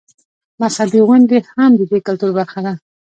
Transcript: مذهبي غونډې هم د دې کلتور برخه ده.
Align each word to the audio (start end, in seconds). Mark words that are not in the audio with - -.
مذهبي 0.61 0.99
غونډې 1.07 1.37
هم 1.51 1.71
د 1.79 1.81
دې 1.91 1.99
کلتور 2.07 2.31
برخه 2.39 2.59
ده. 2.65 2.73